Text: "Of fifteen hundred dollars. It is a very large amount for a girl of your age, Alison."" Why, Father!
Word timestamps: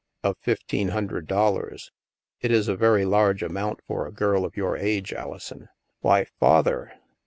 "Of 0.23 0.39
fifteen 0.39 0.87
hundred 0.87 1.27
dollars. 1.27 1.91
It 2.39 2.49
is 2.49 2.67
a 2.67 2.75
very 2.75 3.05
large 3.05 3.43
amount 3.43 3.81
for 3.85 4.07
a 4.07 4.11
girl 4.11 4.45
of 4.45 4.57
your 4.57 4.75
age, 4.75 5.13
Alison."" 5.13 5.69
Why, 6.01 6.25
Father! 6.39 6.91